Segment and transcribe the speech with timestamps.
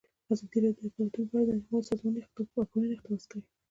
[0.33, 3.41] ازادي راډیو د اقلیتونه په اړه د نړیوالو سازمانونو راپورونه اقتباس کړي.